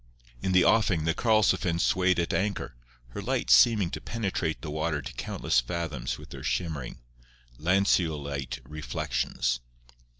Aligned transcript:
In 0.41 0.51
the 0.51 0.65
offing 0.65 1.03
the 1.05 1.13
Karlsefin 1.13 1.77
swayed 1.79 2.17
at 2.19 2.33
anchor, 2.33 2.73
her 3.09 3.21
lights 3.21 3.53
seeming 3.53 3.91
to 3.91 4.01
penetrate 4.01 4.63
the 4.63 4.71
water 4.71 4.99
to 4.99 5.13
countless 5.13 5.59
fathoms 5.61 6.17
with 6.17 6.31
their 6.31 6.41
shimmering, 6.43 6.97
lanceolate 7.59 8.61
reflections. 8.63 9.59